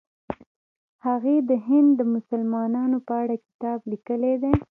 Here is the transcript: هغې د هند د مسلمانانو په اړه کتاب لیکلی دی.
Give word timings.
هغې 1.05 1.35
د 1.49 1.51
هند 1.67 1.89
د 1.99 2.01
مسلمانانو 2.15 2.97
په 3.07 3.13
اړه 3.23 3.35
کتاب 3.45 3.79
لیکلی 3.91 4.33
دی. 4.41 4.53